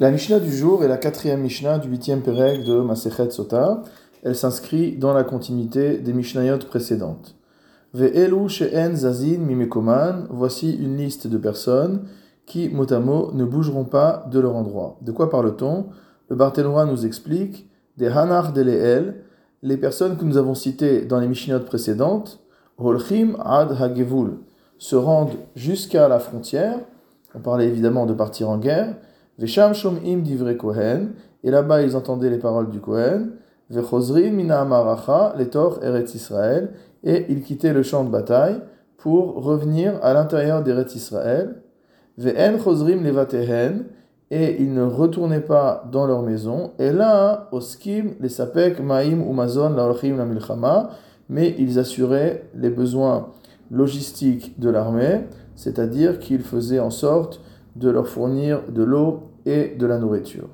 La 0.00 0.12
Mishnah 0.12 0.38
du 0.38 0.56
jour 0.56 0.84
est 0.84 0.88
la 0.88 0.96
quatrième 0.96 1.40
Mishnah 1.40 1.80
du 1.80 1.88
huitième 1.88 2.20
Pérec 2.20 2.62
de 2.62 2.78
Masechet 2.82 3.30
Sota. 3.30 3.82
Elle 4.22 4.36
s'inscrit 4.36 4.96
dans 4.96 5.12
la 5.12 5.24
continuité 5.24 5.98
des 5.98 6.12
Mishnayot 6.12 6.58
précédentes. 6.58 7.34
Ve'elu 7.94 8.48
she'en 8.48 8.94
zazin 8.94 9.38
mimekoman. 9.38 10.28
Voici 10.30 10.70
une 10.76 10.96
liste 10.96 11.26
de 11.26 11.36
personnes 11.36 12.04
qui, 12.46 12.68
mot 12.68 12.86
à 12.92 13.00
mot, 13.00 13.32
ne 13.32 13.44
bougeront 13.44 13.86
pas 13.86 14.24
de 14.30 14.38
leur 14.38 14.54
endroit. 14.54 14.98
De 15.00 15.10
quoi 15.10 15.30
parle-t-on? 15.30 15.86
Le 16.28 16.36
Barthénois 16.36 16.86
nous 16.86 17.04
explique 17.04 17.68
des 17.96 18.06
Hanar 18.06 18.52
Deleel, 18.52 19.24
les 19.64 19.78
personnes 19.78 20.16
que 20.16 20.24
nous 20.24 20.36
avons 20.36 20.54
citées 20.54 21.06
dans 21.06 21.18
les 21.18 21.26
Mishnayot 21.26 21.64
précédentes, 21.64 22.38
Holchim 22.78 23.36
ad 23.44 23.72
hagevul, 23.72 24.38
se 24.78 24.94
rendent 24.94 25.34
jusqu'à 25.56 26.06
la 26.06 26.20
frontière. 26.20 26.78
On 27.34 27.40
parlait 27.40 27.66
évidemment 27.66 28.06
de 28.06 28.14
partir 28.14 28.48
en 28.48 28.58
guerre. 28.58 28.94
Et 29.40 29.46
là-bas 31.50 31.82
ils 31.82 31.96
entendaient 31.96 32.30
les 32.30 32.38
paroles 32.38 32.70
du 32.70 32.80
Kohen. 32.80 33.32
Vechozrim 33.70 34.34
mina 34.34 34.62
amaracha, 34.62 35.34
letor 35.38 35.80
eretz 35.82 36.14
Israël, 36.14 36.70
et 37.04 37.26
ils 37.28 37.42
quittaient 37.42 37.74
le 37.74 37.82
champ 37.82 38.02
de 38.02 38.10
bataille 38.10 38.60
pour 38.96 39.44
revenir 39.44 39.94
à 40.02 40.14
l'intérieur 40.14 40.62
d'Eretz 40.62 40.94
Israël. 40.94 41.62
Ve'en 42.16 42.58
chozrim 42.58 43.04
levatehen, 43.04 43.84
et 44.30 44.60
ils 44.60 44.72
ne 44.72 44.82
retournaient 44.82 45.40
pas 45.40 45.84
dans 45.92 46.06
leur 46.06 46.22
maison. 46.22 46.72
Et 46.78 46.92
là, 46.92 47.48
oskim 47.52 48.14
les 48.20 48.28
sapek 48.28 48.80
maim 48.80 49.20
ou 49.26 49.32
mazon 49.32 49.70
laolchim 49.70 50.16
la 50.16 50.24
milchama, 50.24 50.90
mais 51.28 51.54
ils 51.58 51.78
assuraient 51.78 52.48
les 52.54 52.70
besoins 52.70 53.28
logistiques 53.70 54.58
de 54.58 54.70
l'armée, 54.70 55.26
c'est-à-dire 55.54 56.18
qu'ils 56.18 56.42
faisaient 56.42 56.80
en 56.80 56.90
sorte 56.90 57.40
de 57.76 57.90
leur 57.90 58.08
fournir 58.08 58.62
de 58.68 58.82
l'eau 58.82 59.27
et 59.48 59.74
de 59.76 59.86
la 59.86 59.98
nourriture. 59.98 60.48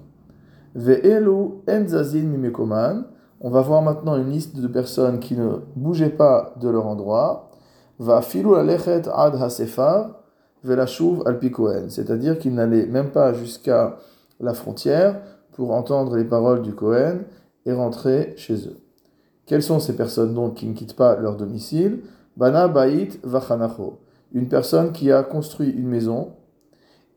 Ve'elu 0.75 1.61
enzazin 1.69 2.23
mimekoman. 2.23 3.05
On 3.41 3.51
va 3.51 3.61
voir 3.61 3.83
maintenant 3.83 4.17
une 4.17 4.31
liste 4.31 4.57
de 4.57 4.69
personnes 4.69 5.19
qui 5.19 5.37
ne 5.37 5.59
bougeaient 5.75 6.17
pas 6.17 6.55
de 6.61 6.69
leur 6.69 6.87
endroit. 6.87 7.51
Va 7.99 8.23
filu 8.23 8.55
alechet 8.55 9.03
ad 9.13 9.35
hasefar 9.35 10.21
velashuv 10.63 11.23
al. 11.27 11.39
C'est-à-dire 11.91 12.39
qu'ils 12.39 12.55
n'allaient 12.55 12.87
même 12.87 13.11
pas 13.11 13.35
jusqu'à 13.35 13.97
la 14.41 14.55
frontière 14.55 15.21
pour 15.53 15.73
entendre 15.73 16.17
les 16.17 16.25
paroles 16.25 16.63
du 16.63 16.75
Kohen 16.75 17.25
et 17.67 17.73
rentrer 17.73 18.35
chez 18.37 18.55
eux. 18.69 18.79
Quelles 19.47 19.63
sont 19.63 19.81
ces 19.81 19.97
personnes 19.97 20.35
donc 20.35 20.55
qui 20.55 20.67
ne 20.67 20.75
quittent 20.75 20.97
pas 20.97 21.17
leur 21.17 21.37
domicile? 21.37 22.01
Bana 22.37 22.69
Bait 22.69 23.09
Vachanacho. 23.23 23.99
Une 24.33 24.49
personne 24.49 24.93
qui 24.93 25.13
a 25.13 25.23
construit 25.23 25.71
une 25.71 25.89
maison 25.89 26.33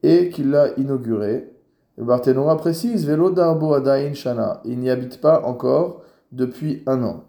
et 0.04 0.30
qui 0.30 0.44
l'a 0.44 0.73
inaugurée. 0.78 1.57
Le 1.98 2.03
Barthénois 2.03 2.56
précise 2.58 3.08
Velo 3.08 3.31
Darbo 3.31 3.73
Adain 3.73 4.14
Shana. 4.14 4.62
Il 4.66 4.78
n'y 4.78 4.92
habite 4.92 5.20
pas 5.20 5.42
encore 5.44 6.04
depuis 6.31 6.84
un 6.86 7.02
an. 7.04 7.23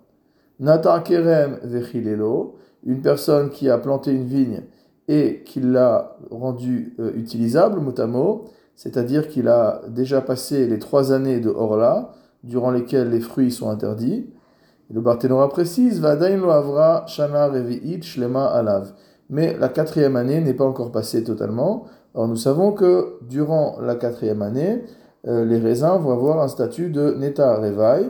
Nata 0.61 1.01
Kerem 1.01 1.59
Vechilelo. 1.63 2.57
Une 2.85 3.01
personne 3.01 3.49
qui 3.49 3.71
a 3.71 3.79
planté 3.79 4.13
une 4.13 4.27
vigne 4.27 4.63
et 5.09 5.43
qui 5.45 5.61
l'a 5.61 6.19
rendue 6.31 6.95
euh, 7.01 7.13
utilisable, 7.15 7.81
mot 7.81 7.99
à 7.99 8.07
mot, 8.07 8.45
c'est-à-dire 8.77 9.27
qu'il 9.29 9.49
a 9.49 9.81
déjà 9.89 10.21
passé 10.21 10.67
les 10.67 10.79
trois 10.79 11.13
années 11.13 11.41
de 11.41 11.49
Orla, 11.49 12.13
durant 12.45 12.71
lesquelles 12.71 13.11
les 13.11 13.21
fruits 13.21 13.51
sont 13.51 13.71
interdits. 13.71 14.31
le 14.91 15.01
Barthénois 15.01 15.49
précise 15.49 16.01
Vadain 16.01 16.37
lo 16.37 16.51
avra 16.51 17.05
Shana 17.07 17.49
Revi'it 17.49 18.03
Shlema 18.05 18.47
Alav. 18.47 18.93
Mais 19.31 19.57
la 19.59 19.69
quatrième 19.69 20.17
année 20.17 20.41
n'est 20.41 20.55
pas 20.55 20.65
encore 20.65 20.91
passée 20.91 21.23
totalement. 21.23 21.85
Alors 22.15 22.29
nous 22.29 22.37
savons 22.37 22.73
que 22.73 23.19
durant 23.29 23.79
la 23.81 23.95
quatrième 23.95 24.43
année, 24.43 24.83
euh, 25.27 25.45
les 25.45 25.59
raisins 25.59 25.99
vont 26.01 26.13
avoir 26.13 26.41
un 26.41 26.49
statut 26.49 26.91
de 26.91 27.15
Neta 27.15 27.57
Revai, 27.57 28.09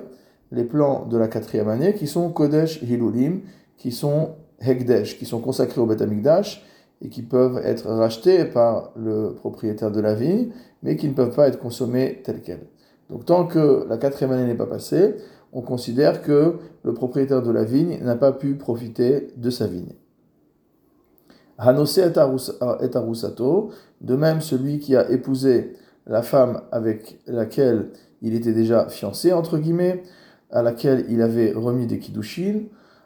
les 0.52 0.64
plants 0.64 1.06
de 1.06 1.16
la 1.16 1.28
quatrième 1.28 1.68
année 1.68 1.94
qui 1.94 2.06
sont 2.06 2.30
Kodesh 2.30 2.82
Hilulim, 2.82 3.40
qui 3.76 3.92
sont 3.92 4.36
Hekdesh, 4.60 5.18
qui 5.18 5.26
sont 5.26 5.40
consacrés 5.40 5.80
au 5.80 5.86
Beth 5.86 6.02
et 7.00 7.08
qui 7.08 7.22
peuvent 7.22 7.60
être 7.64 7.88
rachetés 7.88 8.44
par 8.44 8.92
le 8.96 9.34
propriétaire 9.34 9.90
de 9.90 10.00
la 10.00 10.14
vigne, 10.14 10.50
mais 10.82 10.96
qui 10.96 11.08
ne 11.08 11.14
peuvent 11.14 11.34
pas 11.34 11.48
être 11.48 11.58
consommés 11.58 12.22
tels 12.24 12.42
quels. 12.42 12.66
Donc 13.08 13.24
tant 13.24 13.46
que 13.46 13.86
la 13.88 13.98
quatrième 13.98 14.32
année 14.32 14.46
n'est 14.46 14.56
pas 14.56 14.66
passée, 14.66 15.14
on 15.52 15.62
considère 15.62 16.22
que 16.22 16.56
le 16.82 16.94
propriétaire 16.94 17.42
de 17.42 17.50
la 17.50 17.64
vigne 17.64 17.98
n'a 18.02 18.16
pas 18.16 18.32
pu 18.32 18.54
profiter 18.56 19.28
de 19.36 19.50
sa 19.50 19.66
vigne. 19.66 19.94
Hanose 21.58 21.98
et 21.98 22.96
arusato, 22.96 23.70
de 24.00 24.16
même 24.16 24.40
celui 24.40 24.78
qui 24.78 24.96
a 24.96 25.10
épousé 25.10 25.76
la 26.06 26.22
femme 26.22 26.62
avec 26.72 27.20
laquelle 27.26 27.90
il 28.22 28.34
était 28.34 28.52
déjà 28.52 28.88
fiancé, 28.88 29.32
entre 29.32 29.58
guillemets, 29.58 30.02
à 30.50 30.62
laquelle 30.62 31.04
il 31.08 31.20
avait 31.20 31.52
remis 31.52 31.86
des 31.86 31.98
kiddushin, 31.98 32.62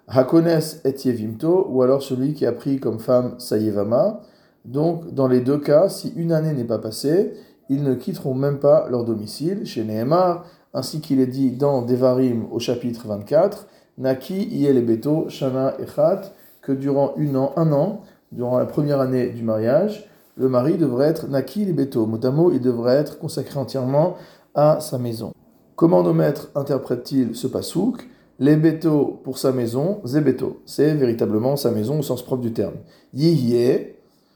Hakones 0.09 0.61
et 0.85 0.95
Yevimto, 1.05 1.67
ou 1.71 1.83
alors 1.83 2.03
celui 2.03 2.35
qui 2.35 2.45
a 2.45 2.53
pris 2.53 2.79
comme 2.79 2.99
femme 2.99 3.35
Sayevama. 3.39 4.21
Donc, 4.65 5.13
dans 5.15 5.29
les 5.29 5.41
deux 5.41 5.59
cas, 5.59 5.89
si 5.89 6.13
une 6.17 6.33
année 6.33 6.53
n'est 6.53 6.65
pas 6.65 6.79
passée, 6.79 7.33
ils 7.69 7.83
ne 7.83 7.95
quitteront 7.95 8.34
même 8.34 8.59
pas 8.59 8.89
leur 8.91 9.05
domicile, 9.05 9.65
chez 9.65 9.84
Nehemar, 9.84 10.45
ainsi 10.75 11.01
qu'il 11.01 11.21
est 11.21 11.27
dit 11.27 11.53
dans 11.53 11.83
Devarim 11.83 12.47
au 12.51 12.59
chapitre 12.59 13.07
24, 13.07 13.67
Naki 13.99 14.67
Beto 14.83 15.29
Shana 15.29 15.75
Echat, 15.81 16.33
que 16.61 16.73
durant 16.73 17.15
une 17.17 17.37
an, 17.37 17.53
un 17.57 17.73
an, 17.73 18.03
durant 18.32 18.59
la 18.59 18.66
première 18.66 19.00
année 19.00 19.28
du 19.28 19.43
mariage, 19.43 20.09
le 20.37 20.48
mari 20.48 20.78
devrait 20.78 21.09
être 21.09 21.28
Naki 21.28 21.66
Beto. 21.72 22.06
Mot 22.06 22.50
il 22.53 22.60
devrait 22.60 22.97
être 22.97 23.19
consacré 23.19 23.59
entièrement 23.59 24.16
à 24.54 24.81
sa 24.81 24.98
maison. 24.98 25.32
Comment 25.76 26.03
nos 26.03 26.12
maîtres 26.12 26.50
interprètent-ils 26.54 27.34
ce 27.37 27.47
pasouk? 27.47 28.09
Les 28.38 28.56
bétos 28.56 29.21
pour 29.22 29.38
sa 29.38 29.53
maison, 29.53 30.00
zébeto, 30.04 30.62
c'est 30.65 30.94
véritablement 30.94 31.56
sa 31.56 31.71
maison 31.71 32.00
au 32.00 32.03
sens 32.03 32.25
propre 32.25 32.42
du 32.42 32.53
terme. 32.53 32.75
Yihye, 33.15 33.88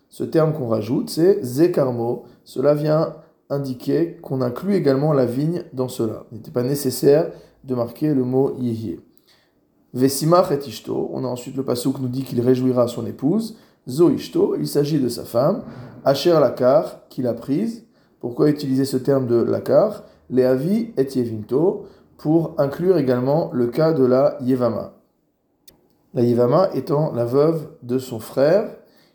ce 0.08 0.22
terme 0.22 0.52
qu'on 0.52 0.68
rajoute, 0.68 1.10
c'est 1.10 1.42
zekarmo, 1.42 2.24
cela 2.44 2.74
vient 2.74 3.14
indiquer 3.50 4.18
qu'on 4.22 4.42
inclut 4.42 4.74
également 4.74 5.12
la 5.12 5.26
vigne 5.26 5.64
dans 5.72 5.88
cela. 5.88 6.24
Il 6.30 6.36
n'était 6.36 6.50
pas 6.50 6.62
nécessaire 6.62 7.32
de 7.64 7.74
marquer 7.74 8.14
le 8.14 8.22
mot 8.22 8.54
yihye. 8.58 9.00
Vesimach 9.92 10.52
et 10.52 10.68
ishto, 10.68 11.10
on 11.12 11.24
a 11.24 11.28
ensuite 11.28 11.56
le 11.56 11.64
qui 11.64 12.02
nous 12.02 12.08
dit 12.08 12.22
qu'il 12.22 12.40
réjouira 12.40 12.86
son 12.86 13.06
épouse. 13.06 13.56
Zo 13.88 14.10
ishto, 14.10 14.56
il 14.56 14.66
s'agit 14.66 14.98
de 14.98 15.08
sa 15.08 15.24
femme. 15.24 15.62
Asher 16.04 16.38
lakar, 16.40 17.06
qu'il 17.08 17.26
a 17.26 17.34
prise. 17.34 17.84
Pourquoi 18.20 18.50
utiliser 18.50 18.84
ce 18.84 18.96
terme 18.96 19.26
de 19.26 19.36
lakar 19.36 20.04
Leavi 20.30 20.92
et 20.96 21.06
yevinto, 21.14 21.86
pour 22.16 22.54
inclure 22.58 22.98
également 22.98 23.50
le 23.52 23.68
cas 23.68 23.92
de 23.92 24.04
la 24.04 24.36
Yevama. 24.40 24.94
La 26.14 26.22
Yevama 26.22 26.70
étant 26.74 27.12
la 27.12 27.24
veuve 27.24 27.68
de 27.82 27.98
son 27.98 28.18
frère 28.18 28.74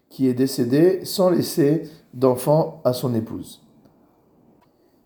qui 0.10 0.28
est 0.28 0.34
décédé 0.34 1.04
sans 1.04 1.30
laisser 1.30 1.84
d'enfant 2.14 2.82
à 2.84 2.94
son 2.94 3.16
épouse. 3.16 3.62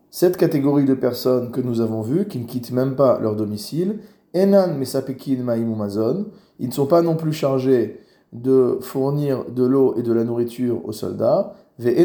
Cette 0.10 0.38
catégorie 0.38 0.86
de 0.86 0.94
personnes 0.94 1.52
que 1.52 1.62
nous 1.62 1.82
avons 1.82 2.02
vues, 2.02 2.28
qui 2.28 2.40
ne 2.40 2.46
quittent 2.46 2.72
même 2.72 2.96
pas 2.96 3.20
leur 3.20 3.36
domicile, 3.36 4.00
Enan 4.34 4.78
Mesapekin 4.78 5.44
Maimumazon, 5.44 6.28
ils 6.60 6.70
ne 6.70 6.74
sont 6.74 6.86
pas 6.86 7.02
non 7.02 7.16
plus 7.16 7.34
chargés 7.34 8.00
de 8.42 8.78
fournir 8.82 9.46
de 9.46 9.64
l'eau 9.64 9.96
et 9.98 10.04
de 10.04 10.14
la 10.14 10.24
nourriture 10.24 10.86
aux 10.86 10.92
soldats, 10.92 11.54
et 11.84 12.02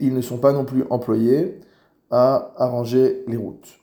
ils 0.00 0.14
ne 0.14 0.20
sont 0.20 0.38
pas 0.38 0.52
non 0.52 0.64
plus 0.64 0.84
employés 0.90 1.60
à 2.10 2.52
arranger 2.56 3.24
les 3.26 3.36
routes. 3.36 3.81